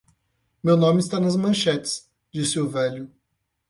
"Meu 0.63 0.75
nome 0.77 0.99
está 0.99 1.19
nas 1.19 1.35
manchetes”, 1.35 2.09
disse 2.33 2.59
o 2.59 2.67
velho. 2.67 3.07